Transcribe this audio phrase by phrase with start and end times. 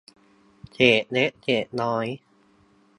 [0.73, 2.05] เศษเล็กเศษน้อย